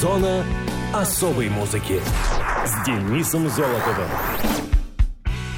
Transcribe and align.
Зона 0.00 0.46
особой 0.94 1.50
музыки 1.50 2.00
с 2.64 2.86
Денисом 2.86 3.50
Золотовым. 3.50 4.08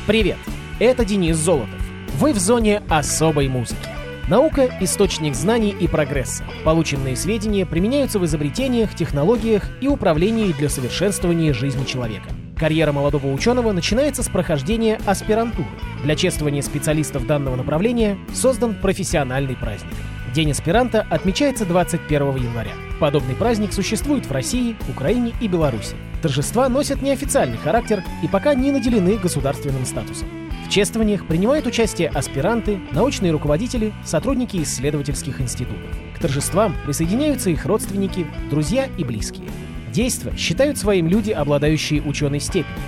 Привет, 0.04 0.38
это 0.80 1.04
Денис 1.04 1.36
Золотов. 1.36 1.80
Вы 2.16 2.32
в 2.32 2.38
зоне 2.40 2.82
особой 2.88 3.46
музыки. 3.46 3.88
Наука— 4.26 4.68
источник 4.80 5.36
знаний 5.36 5.70
и 5.70 5.86
прогресса. 5.86 6.42
Полученные 6.64 7.14
сведения 7.14 7.64
применяются 7.64 8.18
в 8.18 8.24
изобретениях, 8.24 8.96
технологиях 8.96 9.62
и 9.80 9.86
управлении 9.86 10.50
для 10.50 10.68
совершенствования 10.68 11.52
жизни 11.52 11.84
человека. 11.84 12.28
Карьера 12.58 12.90
молодого 12.90 13.28
ученого 13.32 13.70
начинается 13.70 14.24
с 14.24 14.28
прохождения 14.28 14.98
аспирантуры. 15.06 15.68
Для 16.02 16.16
чествования 16.16 16.62
специалистов 16.62 17.28
данного 17.28 17.54
направления 17.54 18.18
создан 18.34 18.74
профессиональный 18.74 19.54
праздник. 19.54 19.94
День 20.34 20.52
аспиранта 20.52 21.06
отмечается 21.10 21.66
21 21.66 22.36
января. 22.36 22.72
Подобный 22.98 23.34
праздник 23.34 23.74
существует 23.74 24.24
в 24.24 24.32
России, 24.32 24.76
Украине 24.88 25.34
и 25.42 25.46
Беларуси. 25.46 25.94
Торжества 26.22 26.70
носят 26.70 27.02
неофициальный 27.02 27.58
характер 27.58 28.02
и 28.22 28.28
пока 28.28 28.54
не 28.54 28.70
наделены 28.70 29.18
государственным 29.18 29.84
статусом. 29.84 30.28
В 30.66 30.70
чествованиях 30.70 31.26
принимают 31.26 31.66
участие 31.66 32.08
аспиранты, 32.08 32.80
научные 32.92 33.30
руководители, 33.30 33.92
сотрудники 34.06 34.62
исследовательских 34.62 35.38
институтов. 35.38 35.90
К 36.16 36.20
торжествам 36.20 36.74
присоединяются 36.86 37.50
их 37.50 37.66
родственники, 37.66 38.26
друзья 38.48 38.88
и 38.96 39.04
близкие. 39.04 39.44
Действо 39.92 40.34
считают 40.34 40.78
своим 40.78 41.08
люди, 41.08 41.30
обладающие 41.30 42.00
ученой 42.00 42.40
степенью. 42.40 42.80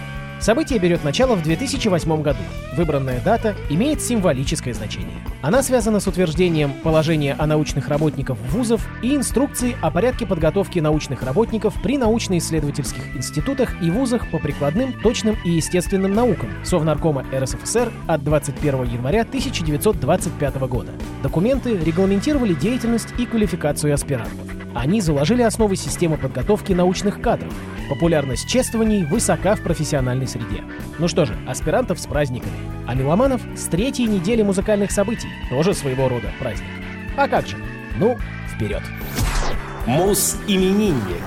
Событие 0.45 0.79
берет 0.79 1.03
начало 1.05 1.37
в 1.37 1.43
2008 1.43 2.21
году. 2.21 2.41
Выбранная 2.77 3.19
дата 3.19 3.55
имеет 3.71 4.03
символическое 4.03 4.75
значение. 4.75 5.17
Она 5.41 5.63
связана 5.63 6.01
с 6.01 6.07
утверждением 6.07 6.75
положения 6.83 7.35
о 7.39 7.47
научных 7.47 7.89
работников 7.89 8.39
вузов 8.51 8.87
и 9.03 9.17
инструкции 9.17 9.75
о 9.81 9.91
порядке 9.91 10.27
подготовки 10.27 10.81
научных 10.81 11.23
работников 11.23 11.73
при 11.83 11.97
научно-исследовательских 11.97 13.17
институтах 13.17 13.83
и 13.83 13.89
вузах 13.89 14.31
по 14.31 14.39
прикладным, 14.39 14.93
точным 14.93 15.35
и 15.47 15.53
естественным 15.53 16.13
наукам 16.13 16.51
Совнаркома 16.63 17.25
РСФСР 17.35 17.91
от 18.07 18.23
21 18.23 18.85
января 18.85 19.23
1925 19.23 20.57
года. 20.69 20.93
Документы 21.23 21.75
регламентировали 21.79 22.53
деятельность 22.53 23.15
и 23.17 23.25
квалификацию 23.25 23.95
аспирантов. 23.95 24.64
Они 24.75 25.01
заложили 25.01 25.43
основы 25.43 25.77
системы 25.77 26.17
подготовки 26.17 26.73
научных 26.73 27.21
кадров. 27.21 27.53
Популярность 27.89 28.49
чествований 28.49 29.05
высока 29.05 29.55
в 29.55 29.63
профессиональной 29.63 30.27
среде. 30.27 30.65
Ну 30.99 31.07
что 31.07 31.25
же, 31.25 31.37
аспирантов 31.47 32.01
с 32.01 32.07
праздниками. 32.07 32.53
А 32.87 32.95
меломанов 32.95 33.41
с 33.57 33.67
третьей 33.67 34.07
недели 34.07 34.43
музыкальных 34.43 34.91
событий. 34.91 35.29
Тоже 35.49 35.75
своего 35.75 36.09
рода 36.09 36.29
праздник. 36.41 36.69
А 37.17 37.29
как 37.29 37.47
же? 37.47 37.57
Ну, 37.99 38.19
вперед. 38.55 38.83
Мус-именинник. 39.87 41.23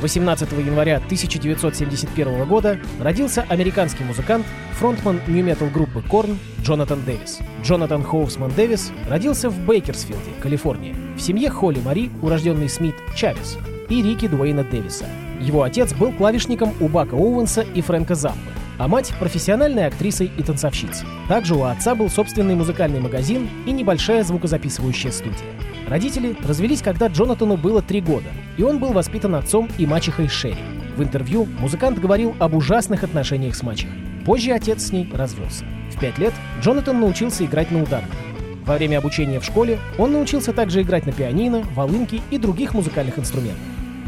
18 0.00 0.52
января 0.52 0.96
1971 0.96 2.44
года 2.46 2.78
родился 3.00 3.44
американский 3.48 4.04
музыкант, 4.04 4.46
фронтман 4.72 5.20
нью-метал 5.26 5.68
группы 5.68 6.02
Корн 6.02 6.38
Джонатан 6.62 7.02
Дэвис. 7.04 7.40
Джонатан 7.62 8.04
Хоусман 8.04 8.52
Дэвис 8.52 8.92
родился 9.08 9.50
в 9.50 9.58
Бейкерсфилде, 9.66 10.30
Калифорния, 10.40 10.94
в 11.18 11.20
семье 11.20 11.50
Холли 11.50 11.80
Мари, 11.80 12.10
урожденный 12.22 12.68
Смит 12.68 12.94
Чавес, 13.14 13.58
и 13.88 14.02
Рики 14.02 14.28
Дуэйна 14.28 14.62
Дэвиса. 14.62 15.04
Его 15.40 15.64
отец 15.64 15.92
был 15.92 16.12
клавишником 16.12 16.72
у 16.80 16.88
Бака 16.88 17.14
Оуэнса 17.14 17.62
и 17.62 17.82
Фрэнка 17.82 18.14
Заппы, 18.14 18.38
а 18.78 18.86
мать— 18.86 19.12
профессиональной 19.18 19.86
актрисой 19.86 20.30
и 20.36 20.42
танцовщицей. 20.42 21.06
Также 21.28 21.56
у 21.56 21.64
отца 21.64 21.96
был 21.96 22.08
собственный 22.08 22.54
музыкальный 22.54 23.00
магазин 23.00 23.48
и 23.66 23.72
небольшая 23.72 24.22
звукозаписывающая 24.22 25.10
студия. 25.10 25.48
Родители 25.88 26.36
развелись, 26.46 26.82
когда 26.82 27.08
Джонатану 27.08 27.56
было 27.56 27.82
три 27.82 28.00
года, 28.00 28.28
и 28.56 28.62
он 28.62 28.78
был 28.78 28.92
воспитан 28.92 29.34
отцом 29.34 29.68
и 29.76 29.86
мачехой 29.86 30.28
Шерри. 30.28 30.56
В 30.96 31.02
интервью 31.02 31.48
музыкант 31.58 31.98
говорил 31.98 32.36
об 32.38 32.54
ужасных 32.54 33.02
отношениях 33.02 33.56
с 33.56 33.62
мачехой. 33.62 33.96
Позже 34.24 34.52
отец 34.52 34.86
с 34.86 34.92
ней 34.92 35.10
развелся. 35.12 35.64
В 35.90 35.98
пять 35.98 36.18
лет 36.18 36.34
Джонатан 36.60 37.00
научился 37.00 37.44
играть 37.44 37.70
на 37.70 37.82
ударных. 37.82 38.12
Во 38.68 38.74
время 38.74 38.98
обучения 38.98 39.40
в 39.40 39.44
школе 39.44 39.78
он 39.96 40.12
научился 40.12 40.52
также 40.52 40.82
играть 40.82 41.06
на 41.06 41.12
пианино, 41.12 41.64
волынке 41.74 42.20
и 42.30 42.36
других 42.36 42.74
музыкальных 42.74 43.18
инструментах. 43.18 43.62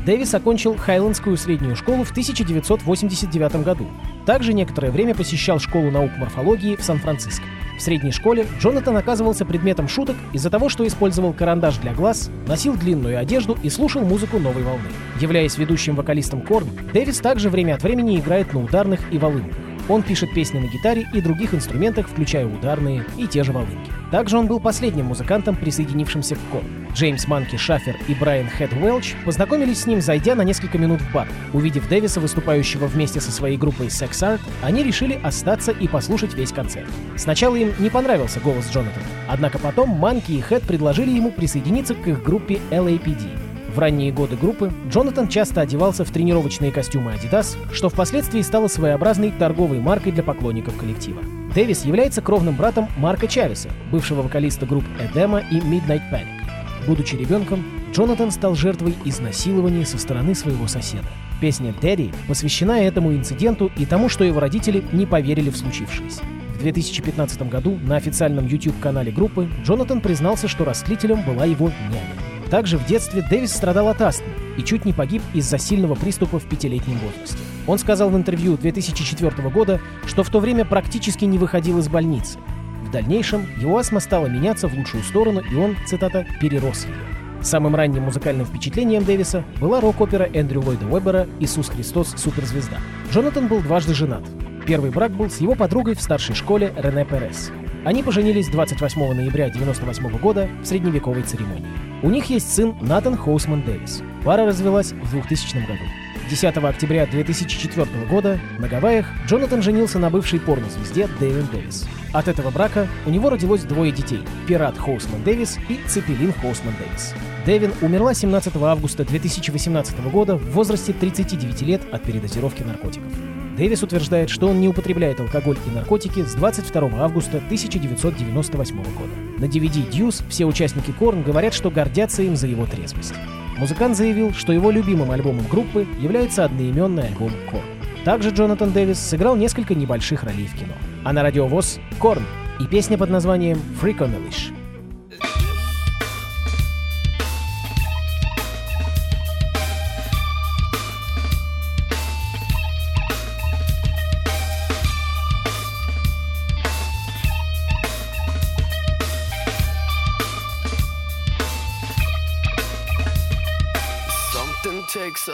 Дэвис 0.05 0.35
окончил 0.35 0.77
Хайлендскую 0.77 1.39
среднюю 1.39 1.77
школу 1.77 2.05
в 2.05 2.11
1989 2.11 3.65
году. 3.65 3.87
Также 4.27 4.53
некоторое 4.53 4.91
время 4.91 5.15
посещал 5.15 5.59
школу 5.61 5.91
наук 5.91 6.11
морфологии 6.19 6.77
в 6.77 6.83
Сан-Франциско. 6.83 7.45
В 7.79 7.81
средней 7.81 8.13
школе 8.13 8.47
Джонатан 8.61 8.99
оказывался 8.99 9.47
предметом 9.47 9.89
шуток 9.89 10.17
из-за 10.35 10.51
того, 10.51 10.69
что 10.69 10.87
использовал 10.87 11.33
карандаш 11.33 11.79
для 11.79 11.95
глаз, 11.95 12.31
носил 12.47 12.75
длинную 12.77 13.19
одежду 13.19 13.57
и 13.63 13.71
слушал 13.71 14.03
музыку 14.03 14.39
новой 14.39 14.63
волны. 14.63 14.85
Являясь 15.21 15.57
ведущим 15.57 15.95
вокалистом 15.95 16.43
Корн, 16.43 16.69
Дэвис 16.93 17.21
также 17.21 17.49
время 17.49 17.77
от 17.77 17.83
времени 17.83 18.19
играет 18.19 18.53
на 18.53 18.63
ударных 18.63 19.01
и 19.11 19.17
волынках. 19.17 19.57
Он 19.89 20.03
пишет 20.03 20.33
песни 20.35 20.59
на 20.59 20.67
гитаре 20.67 21.07
и 21.13 21.21
других 21.21 21.55
инструментах, 21.55 22.09
включая 22.09 22.47
ударные 22.47 23.05
и 23.17 23.27
те 23.27 23.45
же 23.45 23.53
волынки. 23.53 23.91
Также 24.11 24.39
он 24.39 24.47
был 24.47 24.61
последним 24.61 25.07
музыкантом, 25.07 25.57
присоединившимся 25.57 26.35
к 26.35 26.39
Корн. 26.51 26.65
Джеймс 26.95 27.29
Манки 27.29 27.57
Шафер 27.57 27.97
и 28.09 28.15
Брайан 28.15 28.49
Хэт 28.49 28.73
Уэлч 28.73 29.15
познакомились 29.25 29.83
с 29.83 29.87
ним, 29.87 30.01
зайдя 30.01 30.35
на 30.35 30.43
несколько 30.43 30.79
минут 30.79 31.01
в 31.01 31.13
бар. 31.13 31.29
Увидев 31.53 31.89
Дэвиса, 31.89 32.21
выступающего 32.21 32.87
вместе 32.87 33.21
со 33.21 33.31
своей 33.31 33.57
группой 33.57 33.87
Sex 33.87 34.11
Art, 34.11 34.41
они 34.63 34.83
решили 34.83 35.19
остаться 35.23 35.71
и 35.71 35.87
послушать 35.87 36.35
весь 36.35 36.53
концерт. 36.53 36.89
Сначала 37.17 37.57
им 37.57 37.73
не 37.79 37.91
понравился 37.91 38.41
голос 38.41 38.69
Джонатана, 38.71 39.05
однако 39.29 39.59
потом 39.59 39.91
Манки 39.91 40.33
и 40.33 40.41
Хэт 40.41 40.63
предложили 40.65 41.11
ему 41.11 41.31
присоединиться 41.31 41.95
к 41.95 42.07
их 42.09 42.23
группе 42.23 42.61
LAPD. 42.71 43.50
В 43.73 43.79
ранние 43.79 44.11
годы 44.11 44.37
группы 44.37 44.73
Джонатан 44.89 45.29
часто 45.29 45.61
одевался 45.61 46.05
в 46.05 46.11
тренировочные 46.11 46.73
костюмы 46.73 47.13
Adidas, 47.13 47.57
что 47.73 47.89
впоследствии 47.89 48.43
стало 48.43 48.67
своеобразной 48.67 49.31
торговой 49.31 49.79
маркой 49.79 50.11
для 50.11 50.25
поклонников 50.25 50.77
коллектива. 50.77 51.23
Дэвис 51.55 51.85
является 51.85 52.21
кровным 52.21 52.57
братом 52.57 52.89
Марка 52.97 53.29
Чавеса, 53.29 53.69
бывшего 53.93 54.23
вокалиста 54.23 54.67
групп 54.67 54.85
Эдема 54.99 55.39
и 55.39 55.61
Midnight 55.61 56.03
Panic. 56.13 56.41
Будучи 56.89 57.15
ребенком, 57.15 57.65
Джонатан 57.93 58.33
стал 58.33 58.57
жертвой 58.57 58.97
изнасилования 59.05 59.87
со 59.87 59.99
стороны 59.99 60.35
своего 60.35 60.67
соседа. 60.67 61.07
Песня 61.41 61.73
«Дэдди» 61.81 62.13
посвящена 62.27 62.83
этому 62.83 63.13
инциденту 63.13 63.71
и 63.77 63.87
тому, 63.87 64.09
что 64.09 64.25
его 64.25 64.41
родители 64.41 64.83
не 64.93 65.07
поверили 65.07 65.49
в 65.49 65.57
случившееся. 65.57 66.23
В 66.57 66.63
2015 66.63 67.43
году 67.49 67.79
на 67.85 67.97
официальном 67.97 68.47
YouTube-канале 68.47 69.13
группы 69.13 69.49
Джонатан 69.65 70.01
признался, 70.01 70.49
что 70.49 70.65
растлителем 70.65 71.23
была 71.23 71.45
его 71.45 71.71
няня. 71.89 72.30
Также 72.51 72.79
в 72.79 72.87
детстве 72.87 73.23
Дэвис 73.23 73.55
страдал 73.55 73.89
от 73.89 74.03
астмы 74.03 74.27
и 74.57 74.63
чуть 74.63 74.85
не 74.85 74.93
погиб 74.93 75.23
из-за 75.33 75.57
сильного 75.57 75.95
приступа 75.95 76.41
в 76.41 76.45
пятилетнем 76.45 76.99
возрасте. 76.99 77.39
Он 77.67 77.79
сказал 77.79 78.11
в 78.11 78.17
интервью 78.17 78.57
2004 78.57 79.49
года, 79.51 79.81
что 80.07 80.25
в 80.25 80.31
то 80.31 80.41
время 80.41 80.65
практически 80.65 81.25
не 81.25 81.39
выходил 81.39 81.79
из 81.79 81.89
больницы. 81.89 82.39
В 82.83 82.91
дальнейшем 82.91 83.47
его 83.59 83.79
астма 83.79 84.01
стала 84.01 84.27
меняться 84.27 84.67
в 84.67 84.75
лучшую 84.75 85.05
сторону, 85.05 85.41
и 85.41 85.55
он, 85.55 85.77
цитата, 85.87 86.27
«перерос 86.41 86.87
ее». 86.87 87.21
Самым 87.41 87.75
ранним 87.75 88.03
музыкальным 88.03 88.45
впечатлением 88.45 89.05
Дэвиса 89.05 89.45
была 89.61 89.81
рок-опера 89.81 90.25
Эндрю 90.25 90.63
Ллойда 90.63 90.87
Уэббера 90.87 91.29
«Иисус 91.39 91.69
Христос. 91.69 92.15
Суперзвезда». 92.17 92.79
Джонатан 93.13 93.47
был 93.47 93.61
дважды 93.61 93.95
женат. 93.95 94.25
Первый 94.67 94.91
брак 94.91 95.13
был 95.13 95.31
с 95.31 95.41
его 95.41 95.55
подругой 95.55 95.95
в 95.95 96.03
старшей 96.03 96.35
школе 96.35 96.75
Рене 96.77 97.05
Перес. 97.05 97.51
Они 97.85 98.03
поженились 98.03 98.49
28 98.49 99.01
ноября 99.15 99.47
1998 99.47 100.19
года 100.19 100.49
в 100.63 100.67
средневековой 100.67 101.23
церемонии. 101.23 101.67
У 102.03 102.11
них 102.11 102.27
есть 102.27 102.53
сын 102.53 102.75
Натан 102.83 103.17
Хоусман 103.17 103.63
Дэвис. 103.63 104.03
Пара 104.23 104.45
развелась 104.45 104.93
в 104.93 105.11
2000 105.13 105.55
году. 105.67 105.85
10 106.29 106.57
октября 106.59 107.07
2004 107.07 107.87
года 108.09 108.39
на 108.59 108.69
Гавайях 108.69 109.07
Джонатан 109.27 109.63
женился 109.63 109.99
на 109.99 110.11
бывшей 110.11 110.41
порнозвезде 110.41 111.09
Дэвин 111.19 111.49
Дэвис. 111.51 111.89
От 112.13 112.29
этого 112.29 112.51
брака 112.51 112.87
у 113.07 113.11
него 113.11 113.31
родилось 113.31 113.63
двое 113.63 113.93
детей– 113.93 114.21
Пират 114.47 114.77
Хоусман 114.77 115.23
Дэвис 115.25 115.59
и 115.71 115.81
Цепелин 115.87 116.35
Хоусман 116.35 116.75
Дэвис. 116.79 117.15
Дэвин 117.47 117.73
умерла 117.81 118.13
17 118.13 118.57
августа 118.57 119.05
2018 119.05 120.01
года 120.13 120.37
в 120.37 120.51
возрасте 120.51 120.93
39 120.93 121.63
лет 121.63 121.83
от 121.91 122.03
передозировки 122.03 122.63
наркотиков. 122.63 123.13
Дэвис 123.61 123.83
утверждает, 123.83 124.31
что 124.31 124.49
он 124.49 124.59
не 124.59 124.69
употребляет 124.69 125.21
алкоголь 125.21 125.59
и 125.67 125.71
наркотики 125.71 126.25
с 126.25 126.33
22 126.33 126.93
августа 126.99 127.37
1998 127.37 128.75
года. 128.75 129.13
На 129.37 129.45
DVD 129.45 129.87
Deuce 129.87 130.25
все 130.31 130.47
участники 130.47 130.93
Корн 130.93 131.23
говорят, 131.23 131.53
что 131.53 131.71
гордятся 131.71 132.23
им 132.23 132.37
за 132.37 132.47
его 132.47 132.65
трезвость. 132.65 133.13
Музыкант 133.59 133.99
заявил, 133.99 134.33
что 134.33 134.55
его 134.55 134.71
любимым 134.71 135.11
альбомом 135.11 135.47
группы 135.47 135.87
является 136.01 136.47
одноименный 136.47 137.09
альбом 137.09 137.33
Корн. 137.51 137.67
Также 138.03 138.31
Джонатан 138.31 138.73
Дэвис 138.73 138.99
сыграл 138.99 139.37
несколько 139.37 139.75
небольших 139.75 140.23
ролей 140.23 140.47
в 140.47 140.59
кино. 140.59 140.73
А 141.05 141.13
на 141.13 141.23
радиовоз 141.23 141.81
Корн 141.99 142.25
и 142.61 142.65
песня 142.65 142.97
под 142.97 143.11
названием 143.11 143.61
Freak 143.79 143.99
on 143.99 144.11
the 144.11 144.27
Leash. 144.27 144.60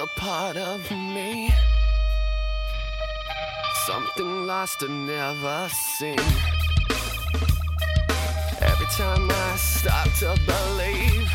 a 0.07 0.21
part 0.21 0.57
of 0.57 0.91
me. 0.91 1.53
Something 3.87 4.47
lost 4.47 4.83
and 4.83 5.07
never 5.07 5.69
seen. 5.97 6.19
Every 8.61 8.87
time 8.97 9.31
I 9.31 9.57
start 9.57 10.11
to 10.21 10.37
believe, 10.53 11.29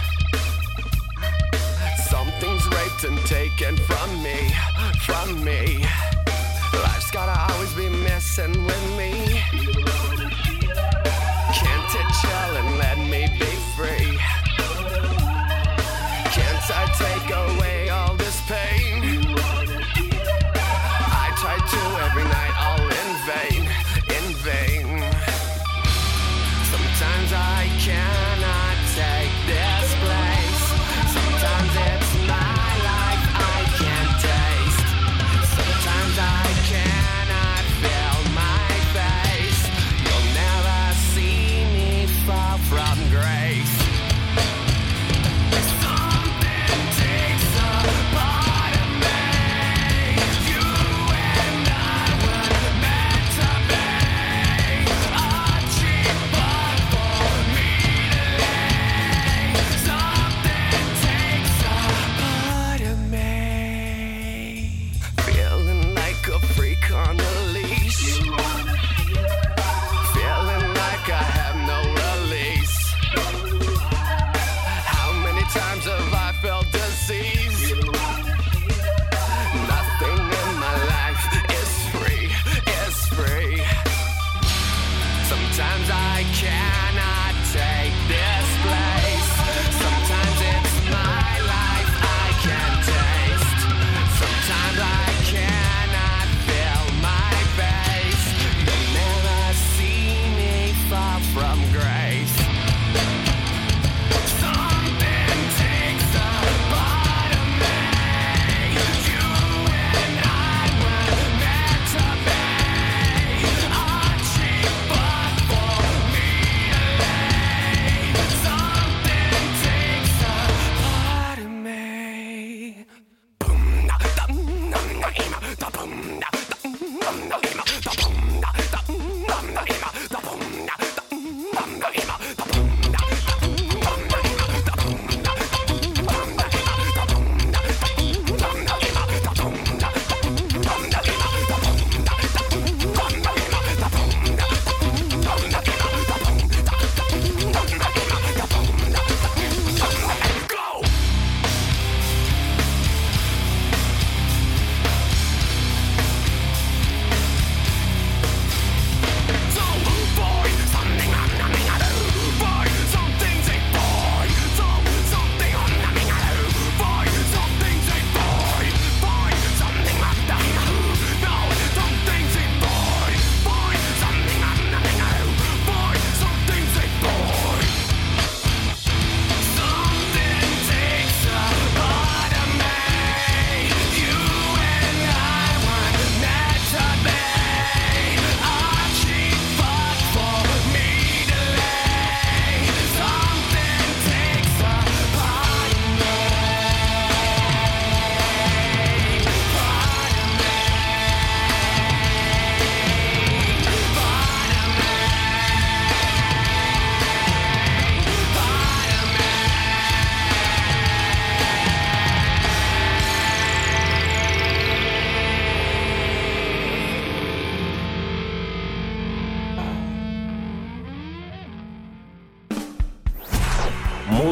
something's 2.10 2.66
raped 2.76 3.04
and 3.04 3.18
taken 3.26 3.78
from 3.78 4.24
me, 4.24 4.40
from 5.06 5.44
me. 5.44 5.86
Life's 6.74 7.12
gotta 7.12 7.54
always 7.54 7.74
be 7.74 7.90
messing 7.90 8.66
with 8.66 8.98
me. 8.98 10.21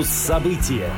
События 0.10 0.90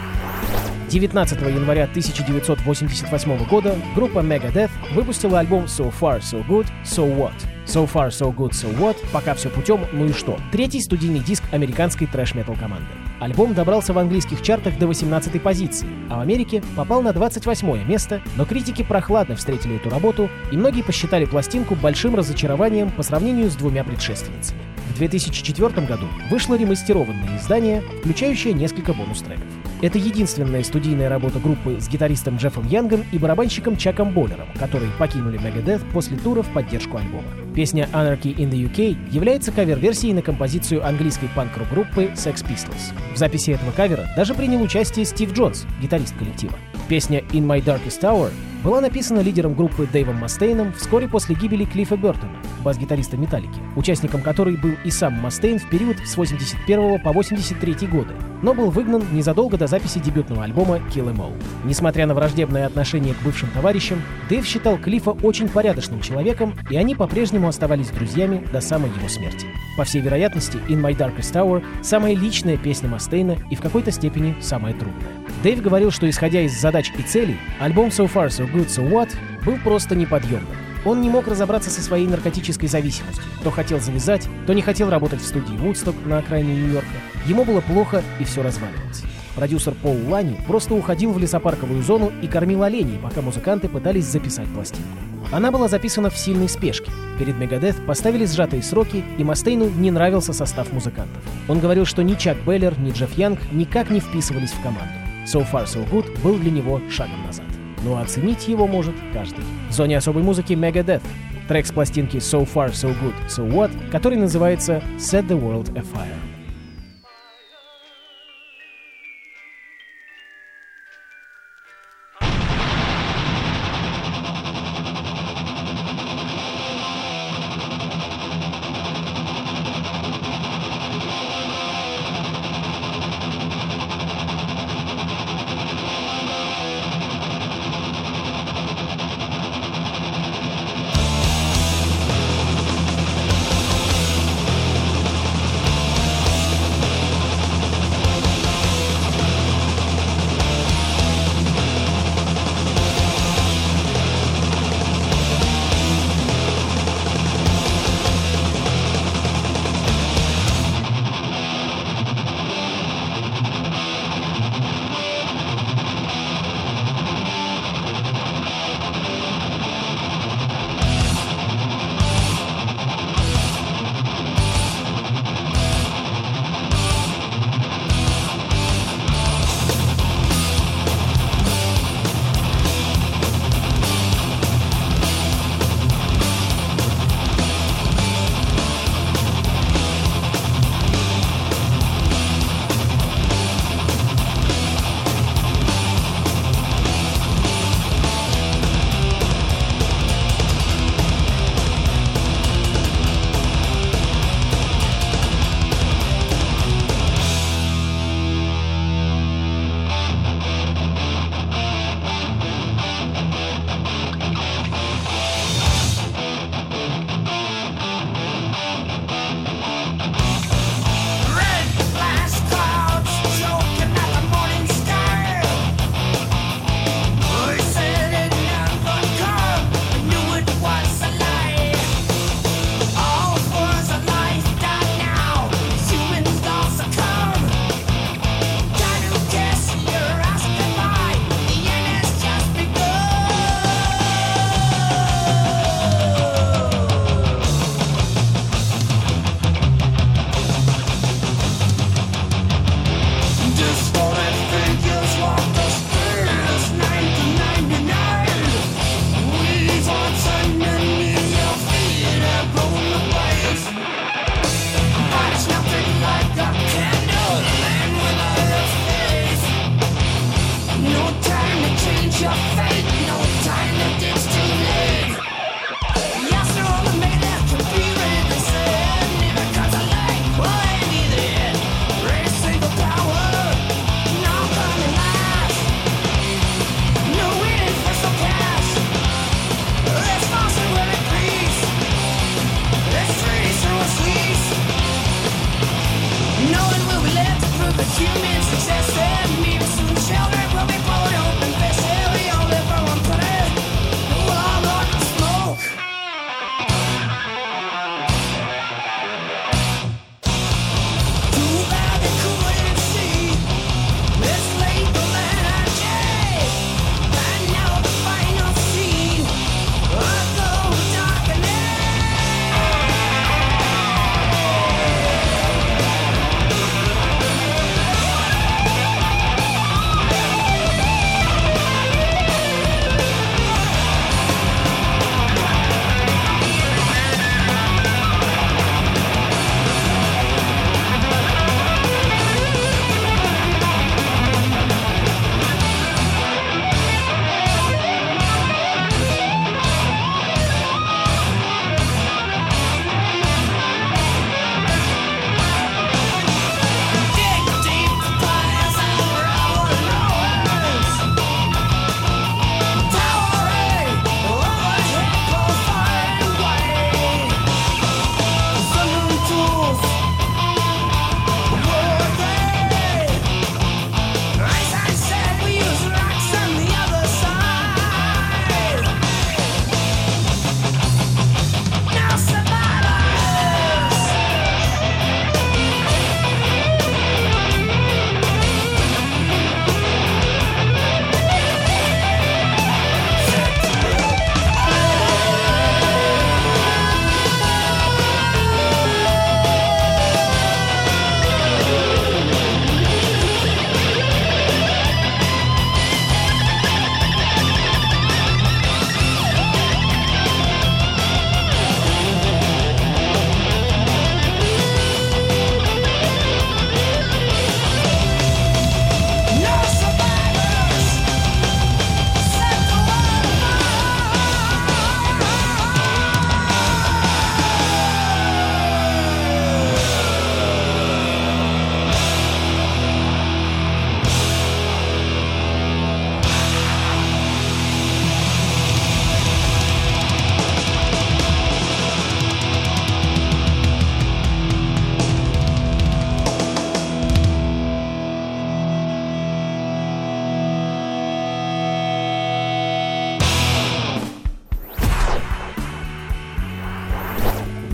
19 0.87 1.41
января 1.41 1.83
1988 1.83 3.45
года 3.45 3.75
группа 3.93 4.19
Megadeth 4.19 4.69
выпустила 4.93 5.39
альбом 5.39 5.65
So 5.65 5.93
Far 5.99 6.21
So 6.21 6.47
Good 6.47 6.67
So 6.85 7.13
What. 7.17 7.33
So 7.65 7.91
Far 7.91 8.07
So 8.07 8.33
Good 8.33 8.51
So 8.51 8.73
What, 8.79 8.95
пока 9.11 9.35
все 9.35 9.49
путем, 9.49 9.81
ну 9.91 10.05
и 10.05 10.13
что. 10.13 10.39
Третий 10.53 10.79
студийный 10.79 11.19
диск 11.19 11.43
американской 11.51 12.07
трэш-метал 12.07 12.55
команды. 12.55 12.87
Альбом 13.19 13.53
добрался 13.53 13.91
в 13.91 13.97
английских 13.97 14.41
чартах 14.41 14.79
до 14.79 14.85
18-й 14.85 15.41
позиции, 15.41 15.89
а 16.09 16.15
в 16.15 16.21
Америке 16.21 16.63
попал 16.77 17.01
на 17.01 17.11
28 17.11 17.85
место, 17.85 18.21
но 18.37 18.45
критики 18.45 18.81
прохладно 18.81 19.35
встретили 19.35 19.75
эту 19.75 19.89
работу, 19.89 20.29
и 20.53 20.55
многие 20.55 20.83
посчитали 20.83 21.25
пластинку 21.25 21.75
большим 21.75 22.15
разочарованием 22.15 22.89
по 22.89 23.03
сравнению 23.03 23.51
с 23.51 23.55
двумя 23.55 23.83
предшественницами. 23.83 24.70
В 24.91 24.97
2004 24.97 25.87
году 25.87 26.07
вышло 26.29 26.55
ремастерованное 26.55 27.37
издание, 27.37 27.81
включающее 28.01 28.53
несколько 28.53 28.93
бонус-треков. 28.93 29.45
Это 29.81 29.97
единственная 29.97 30.63
студийная 30.63 31.09
работа 31.09 31.39
группы 31.39 31.79
с 31.79 31.87
гитаристом 31.87 32.35
Джеффом 32.35 32.67
Янгом 32.67 33.03
и 33.11 33.17
барабанщиком 33.17 33.77
Чаком 33.77 34.13
Боллером, 34.13 34.47
которые 34.59 34.91
покинули 34.99 35.39
Megadeth 35.39 35.81
после 35.91 36.17
тура 36.17 36.43
в 36.43 36.49
поддержку 36.49 36.97
альбома. 36.97 37.23
Песня 37.55 37.87
Anarchy 37.93 38.35
in 38.35 38.51
the 38.51 38.69
UK 38.69 38.97
является 39.11 39.51
кавер-версией 39.51 40.13
на 40.13 40.21
композицию 40.21 40.85
английской 40.85 41.29
панк-рок-группы 41.35 42.11
Sex 42.15 42.45
Pistols. 42.45 42.93
В 43.13 43.17
записи 43.17 43.51
этого 43.51 43.71
кавера 43.71 44.07
даже 44.15 44.33
принял 44.33 44.61
участие 44.61 45.05
Стив 45.05 45.33
Джонс, 45.33 45.65
гитарист 45.81 46.15
коллектива. 46.17 46.53
Песня 46.89 47.19
In 47.31 47.45
My 47.47 47.63
Darkest 47.63 48.01
Hour 48.01 48.31
была 48.63 48.81
написана 48.81 49.19
лидером 49.21 49.53
группы 49.55 49.87
Дэйвом 49.91 50.17
Мастейном 50.17 50.73
вскоре 50.73 51.07
после 51.07 51.35
гибели 51.35 51.65
Клиффа 51.65 51.97
Бертона, 51.97 52.33
бас-гитариста 52.63 53.17
Металлики, 53.17 53.59
участником 53.75 54.21
которой 54.21 54.55
был 54.55 54.73
и 54.83 54.91
сам 54.91 55.13
Мастейн 55.13 55.59
в 55.59 55.69
период 55.69 55.97
с 56.05 56.15
81 56.15 56.99
по 56.99 57.11
83 57.11 57.87
годы, 57.87 58.13
но 58.41 58.53
был 58.53 58.69
выгнан 58.69 59.03
незадолго 59.11 59.57
до 59.57 59.67
записи 59.67 59.99
дебютного 59.99 60.43
альбома 60.43 60.77
Kill 60.93 61.11
Em 61.11 61.17
All. 61.17 61.33
Несмотря 61.65 62.05
на 62.05 62.13
враждебное 62.13 62.65
отношение 62.65 63.13
к 63.13 63.21
бывшим 63.23 63.49
товарищам, 63.49 64.01
Дэйв 64.29 64.45
считал 64.45 64.77
Клиффа 64.77 65.11
очень 65.11 65.49
порядочным 65.49 66.01
человеком, 66.01 66.53
и 66.69 66.77
они 66.77 66.95
по-прежнему 66.95 67.47
оставались 67.47 67.89
друзьями 67.89 68.45
до 68.51 68.61
самой 68.61 68.89
его 68.89 69.07
смерти. 69.07 69.47
По 69.77 69.83
всей 69.85 70.01
вероятности, 70.01 70.57
In 70.67 70.81
My 70.81 70.95
Darkest 70.95 71.33
Hour— 71.33 71.63
самая 71.81 72.15
личная 72.15 72.57
песня 72.57 72.89
Мастейна 72.89 73.37
и 73.49 73.55
в 73.55 73.61
какой-то 73.61 73.91
степени 73.91 74.35
самая 74.41 74.73
трудная. 74.73 75.07
Дэйв 75.43 75.61
говорил, 75.61 75.91
что 75.91 76.09
исходя 76.09 76.41
из 76.41 76.59
задач 76.59 76.91
и 76.97 77.01
целей, 77.01 77.37
альбом 77.59 77.87
So 77.87 78.11
Far 78.11 78.27
So 78.27 78.50
Good 78.53 78.67
So 78.67 78.89
What 78.89 79.09
был 79.45 79.57
просто 79.57 79.95
неподъемным. 79.95 80.55
Он 80.83 81.01
не 81.01 81.09
мог 81.09 81.27
разобраться 81.27 81.69
со 81.69 81.81
своей 81.81 82.07
наркотической 82.07 82.67
зависимостью. 82.67 83.23
То 83.43 83.51
хотел 83.51 83.79
завязать, 83.79 84.27
то 84.47 84.53
не 84.53 84.61
хотел 84.61 84.89
работать 84.89 85.21
в 85.21 85.25
студии 85.25 85.55
Вудсток 85.55 85.95
на 86.05 86.17
окраине 86.17 86.55
Нью-Йорка. 86.55 86.89
Ему 87.27 87.43
было 87.43 87.61
плохо, 87.61 88.03
и 88.19 88.23
все 88.23 88.41
разваливалось. 88.41 89.03
Продюсер 89.35 89.73
Пол 89.75 89.97
Лани 90.09 90.37
просто 90.47 90.73
уходил 90.73 91.13
в 91.13 91.19
лесопарковую 91.19 91.81
зону 91.83 92.11
и 92.21 92.27
кормил 92.27 92.63
оленей, 92.63 92.99
пока 93.01 93.21
музыканты 93.21 93.69
пытались 93.69 94.05
записать 94.05 94.47
пластинку. 94.47 94.89
Она 95.31 95.51
была 95.51 95.69
записана 95.69 96.09
в 96.09 96.17
сильной 96.17 96.49
спешке. 96.49 96.91
Перед 97.17 97.37
Мегадет 97.37 97.77
поставили 97.85 98.25
сжатые 98.25 98.61
сроки, 98.61 99.03
и 99.17 99.23
Мастейну 99.23 99.69
не 99.69 99.89
нравился 99.89 100.33
состав 100.33 100.73
музыкантов. 100.73 101.23
Он 101.47 101.59
говорил, 101.59 101.85
что 101.85 102.03
ни 102.03 102.15
Чак 102.15 102.37
Беллер, 102.45 102.77
ни 102.77 102.91
Джефф 102.91 103.17
Янг 103.17 103.39
никак 103.53 103.89
не 103.89 104.01
вписывались 104.01 104.51
в 104.51 104.61
команду. 104.61 104.93
So 105.25 105.49
Far 105.49 105.65
So 105.65 105.87
Good 105.89 106.21
был 106.21 106.37
для 106.37 106.51
него 106.51 106.81
шагом 106.89 107.23
назад. 107.25 107.45
Ну 107.83 107.95
а 107.95 108.01
оценить 108.01 108.47
его 108.47 108.67
может 108.67 108.95
каждый. 109.13 109.43
В 109.69 109.73
зоне 109.73 109.97
особой 109.97 110.23
музыки 110.23 110.53
Megadeth. 110.53 111.01
Трек 111.47 111.65
с 111.65 111.71
пластинки 111.71 112.17
So 112.17 112.47
Far 112.47 112.71
So 112.71 112.95
Good 113.01 113.27
So 113.27 113.49
What, 113.49 113.71
который 113.89 114.17
называется 114.17 114.81
Set 114.97 115.27
the 115.27 115.39
World 115.39 115.73
Afire. 115.73 116.30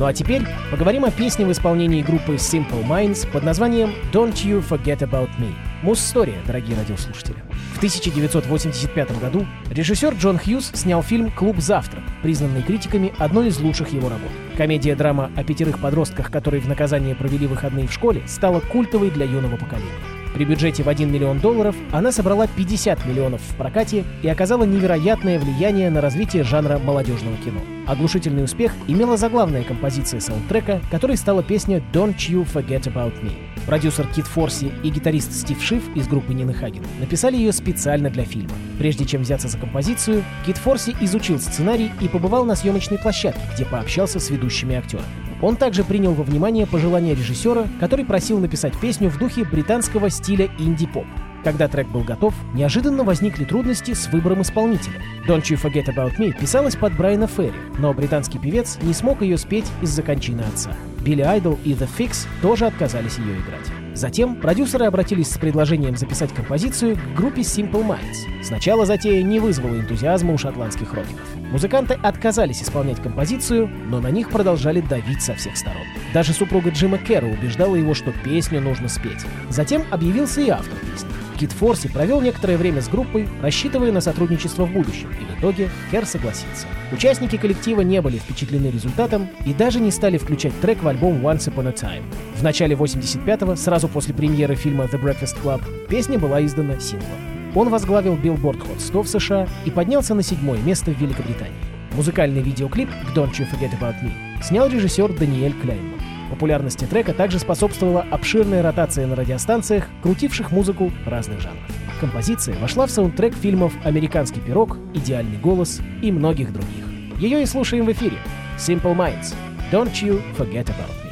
А 0.07 0.13
теперь 0.13 0.43
поговорим 0.71 1.03
о 1.03 1.11
песне 1.11 1.45
в 1.45 1.51
исполнении 1.51 2.01
группы 2.01 2.35
Simple 2.35 2.87
Minds 2.87 3.29
под 3.29 3.43
названием 3.43 3.89
«Don't 4.13 4.35
You 4.35 4.65
Forget 4.65 4.99
About 4.99 5.27
Me». 5.37 5.53
Муз-история, 5.83 6.37
дорогие 6.47 6.77
радиослушатели. 6.77 7.35
В 7.73 7.77
1985 7.79 9.19
году 9.19 9.45
режиссер 9.69 10.13
Джон 10.13 10.39
Хьюз 10.39 10.71
снял 10.73 11.03
фильм 11.03 11.29
«Клуб 11.29 11.57
завтрак», 11.57 12.05
признанный 12.23 12.63
критиками 12.63 13.13
одной 13.17 13.49
из 13.49 13.59
лучших 13.59 13.91
его 13.91 14.07
работ. 14.07 14.31
Комедия-драма 14.55 15.29
о 15.35 15.43
пятерых 15.43 15.77
подростках, 15.79 16.31
которые 16.31 16.61
в 16.61 16.69
наказание 16.69 17.13
провели 17.13 17.45
выходные 17.45 17.87
в 17.89 17.91
школе, 17.91 18.23
стала 18.27 18.61
культовой 18.61 19.11
для 19.11 19.25
юного 19.25 19.57
поколения. 19.57 20.16
При 20.37 20.45
бюджете 20.45 20.83
в 20.83 20.87
1 20.87 21.11
миллион 21.11 21.39
долларов 21.39 21.75
она 21.91 22.11
собрала 22.11 22.45
50 22.45 23.07
миллионов 23.07 23.41
в 23.41 23.55
прокате 23.55 24.03
и 24.21 24.27
оказала 24.27 24.65
невероятное 24.65 25.39
влияние 25.39 25.89
на 25.89 25.99
развитие 25.99 26.43
жанра 26.43 26.77
молодежного 26.77 27.35
кино. 27.37 27.59
Оглушительный 27.87 28.43
успех 28.43 28.71
имела 28.87 29.17
заглавная 29.17 29.63
композиция 29.63 30.19
саундтрека, 30.19 30.79
которой 30.91 31.17
стала 31.17 31.41
песня 31.41 31.81
«Don't 31.91 32.17
You 32.29 32.45
Forget 32.45 32.83
About 32.83 33.19
Me». 33.23 33.31
Продюсер 33.65 34.05
Кит 34.13 34.27
Форси 34.27 34.71
и 34.83 34.89
гитарист 34.91 35.33
Стив 35.33 35.59
Шиф 35.59 35.83
из 35.95 36.07
группы 36.07 36.35
Нины 36.35 36.53
Хаген 36.53 36.83
написали 36.99 37.35
ее 37.35 37.51
специально 37.51 38.11
для 38.11 38.23
фильма. 38.23 38.53
Прежде 38.77 39.05
чем 39.05 39.23
взяться 39.23 39.47
за 39.47 39.57
композицию, 39.57 40.23
Кит 40.45 40.57
Форси 40.57 40.95
изучил 41.01 41.39
сценарий 41.39 41.91
и 41.99 42.07
побывал 42.07 42.45
на 42.45 42.53
съемочной 42.53 42.99
площадке, 42.99 43.41
где 43.55 43.65
пообщался 43.65 44.19
с 44.19 44.29
ведущими 44.29 44.75
актерами. 44.75 45.07
Он 45.41 45.55
также 45.55 45.83
принял 45.83 46.13
во 46.13 46.23
внимание 46.23 46.65
пожелания 46.65 47.13
режиссера, 47.13 47.67
который 47.79 48.05
просил 48.05 48.39
написать 48.39 48.77
песню 48.79 49.09
в 49.09 49.17
духе 49.17 49.43
британского 49.43 50.09
стиля 50.09 50.49
инди-поп. 50.57 51.05
Когда 51.43 51.67
трек 51.67 51.87
был 51.87 52.01
готов, 52.01 52.33
неожиданно 52.53 53.03
возникли 53.03 53.45
трудности 53.45 53.93
с 53.93 54.07
выбором 54.11 54.41
исполнителя. 54.41 55.01
«Don't 55.27 55.43
You 55.43 55.61
Forget 55.61 55.85
About 55.85 56.17
Me» 56.17 56.37
писалась 56.37 56.75
под 56.75 56.97
Брайана 56.97 57.27
Ферри, 57.27 57.53
но 57.77 57.93
британский 57.93 58.39
певец 58.39 58.77
не 58.81 58.93
смог 58.93 59.21
ее 59.21 59.37
спеть 59.37 59.65
из-за 59.81 60.01
кончины 60.01 60.41
отца. 60.41 60.71
Билли 60.99 61.21
Айдол 61.21 61.57
и 61.63 61.73
The 61.73 61.87
Fix 61.97 62.27
тоже 62.41 62.65
отказались 62.65 63.17
ее 63.17 63.35
играть. 63.35 63.86
Затем 63.97 64.35
продюсеры 64.35 64.85
обратились 64.85 65.31
с 65.31 65.39
предложением 65.39 65.97
записать 65.97 66.31
композицию 66.31 66.97
к 66.97 67.15
группе 67.15 67.41
Simple 67.41 67.83
Minds. 67.83 68.43
Сначала 68.43 68.85
затея 68.85 69.23
не 69.23 69.39
вызвала 69.39 69.73
энтузиазма 69.73 70.33
у 70.33 70.37
шотландских 70.37 70.93
рокеров. 70.93 71.35
Музыканты 71.51 71.95
отказались 72.03 72.61
исполнять 72.61 73.01
композицию, 73.01 73.67
но 73.67 73.99
на 73.99 74.11
них 74.11 74.29
продолжали 74.29 74.81
давить 74.81 75.23
со 75.23 75.33
всех 75.33 75.57
сторон. 75.57 75.81
Даже 76.13 76.33
супруга 76.33 76.69
Джима 76.69 76.99
Керра 76.99 77.25
убеждала 77.25 77.75
его, 77.75 77.95
что 77.95 78.13
песню 78.23 78.61
нужно 78.61 78.87
спеть. 78.87 79.25
Затем 79.49 79.83
объявился 79.89 80.41
и 80.41 80.49
автор 80.49 80.77
песни. 80.77 81.09
Кит 81.37 81.51
Форси 81.51 81.87
провел 81.87 82.19
некоторое 82.21 82.57
время 82.57 82.81
с 82.81 82.89
группой, 82.89 83.27
рассчитывая 83.41 83.91
на 83.91 84.01
сотрудничество 84.01 84.65
в 84.65 84.71
будущем, 84.71 85.09
и 85.11 85.25
в 85.25 85.39
итоге 85.39 85.69
Кер 85.91 86.05
согласился. 86.05 86.67
Участники 86.91 87.37
коллектива 87.37 87.81
не 87.81 88.01
были 88.01 88.17
впечатлены 88.17 88.67
результатом 88.67 89.29
и 89.45 89.53
даже 89.53 89.79
не 89.79 89.91
стали 89.91 90.17
включать 90.17 90.59
трек 90.61 90.81
в 90.81 90.87
альбом 90.87 91.25
Once 91.25 91.47
Upon 91.53 91.67
a 91.67 91.71
Time. 91.71 92.03
В 92.35 92.43
начале 92.43 92.75
85-го, 92.75 93.55
сразу 93.55 93.87
после 93.87 94.13
премьеры 94.13 94.55
фильма 94.55 94.85
The 94.85 94.99
Breakfast 95.01 95.37
Club, 95.43 95.61
песня 95.87 96.17
была 96.17 96.43
издана 96.43 96.79
синглом. 96.79 97.09
Он 97.55 97.69
возглавил 97.69 98.15
Billboard 98.15 98.59
Hot 98.67 98.79
100 98.79 99.03
в 99.03 99.07
США 99.07 99.47
и 99.65 99.71
поднялся 99.71 100.13
на 100.13 100.23
седьмое 100.23 100.59
место 100.59 100.91
в 100.91 100.99
Великобритании. 100.99 101.55
Музыкальный 101.93 102.41
видеоклип 102.41 102.89
к 102.89 103.17
Don't 103.17 103.31
You 103.31 103.47
Forget 103.49 103.71
About 103.79 103.95
Me 104.03 104.11
снял 104.43 104.67
режиссер 104.67 105.13
Даниэль 105.13 105.53
Кляйнман. 105.53 105.96
Популярности 106.29 106.85
трека 106.85 107.13
также 107.13 107.39
способствовала 107.39 108.05
обширная 108.11 108.61
ротация 108.61 109.07
на 109.07 109.15
радиостанциях, 109.15 109.87
крутивших 110.03 110.51
музыку 110.51 110.91
разных 111.05 111.39
жанров. 111.39 111.63
Композиция 111.99 112.57
вошла 112.59 112.85
в 112.85 112.91
саундтрек 112.91 113.33
фильмов 113.33 113.73
«Американский 113.83 114.39
пирог», 114.39 114.77
«Идеальный 114.93 115.37
голос» 115.37 115.81
и 116.01 116.11
многих 116.11 116.53
других. 116.53 116.85
Ее 117.19 117.41
и 117.41 117.45
слушаем 117.45 117.85
в 117.85 117.91
эфире. 117.91 118.17
Simple 118.57 118.95
Minds. 118.95 119.33
Don't 119.71 119.93
you 120.01 120.21
forget 120.37 120.65
about 120.65 120.89
me. 121.03 121.06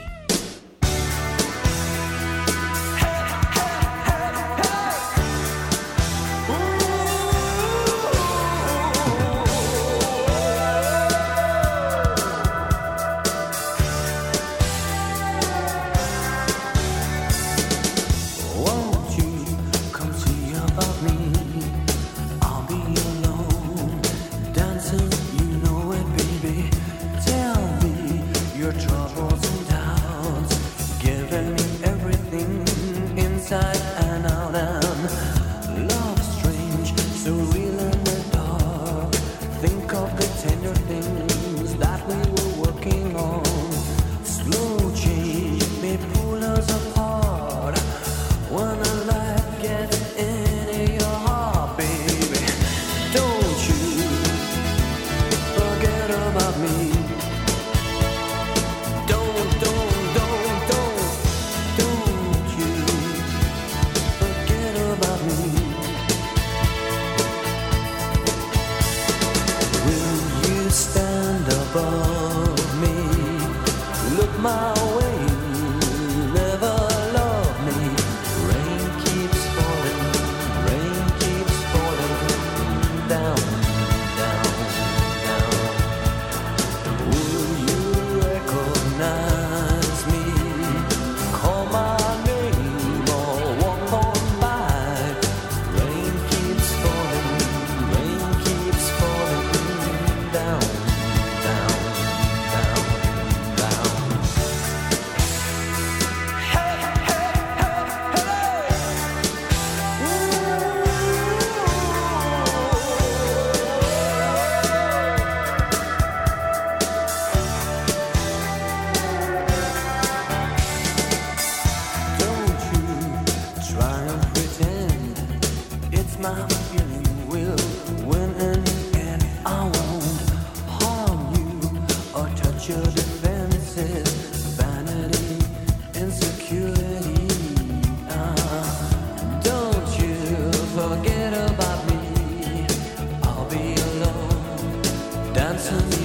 Santa. 145.66 146.05